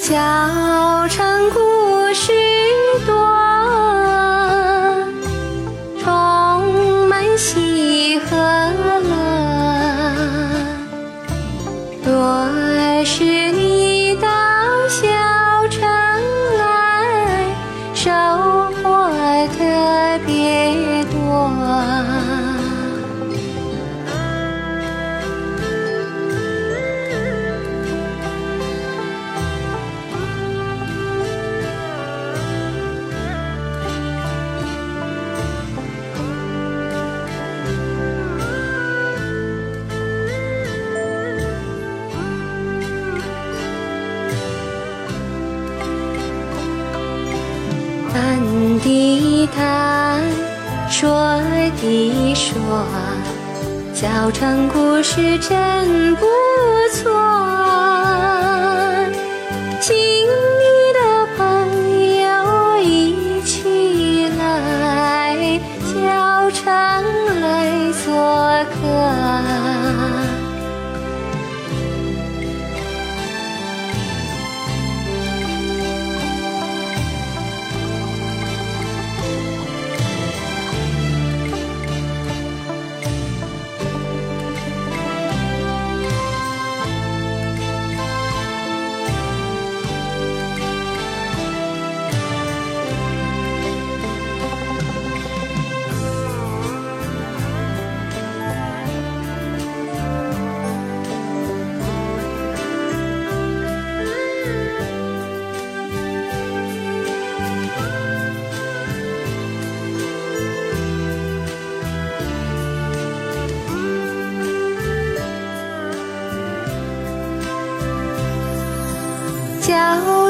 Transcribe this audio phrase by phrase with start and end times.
[0.00, 2.32] 小城故事
[3.04, 3.12] 多
[6.00, 9.10] 充满喜和乐
[12.04, 14.28] 若是你到
[14.88, 15.08] 小
[15.70, 15.80] 城
[16.56, 16.62] 来
[17.94, 18.10] 收
[18.80, 19.10] 获
[19.58, 21.97] 特别多。
[48.18, 48.36] 谈
[48.80, 50.20] 的谈，
[50.90, 51.40] 说
[51.80, 52.84] 的说，
[53.94, 56.26] 小城故事真不
[56.92, 57.87] 错。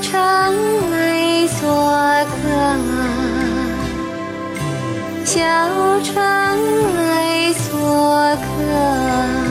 [0.00, 1.60] 城来作
[2.24, 2.32] 客，
[5.24, 5.40] 小
[6.02, 6.14] 城
[6.96, 9.41] 来作客。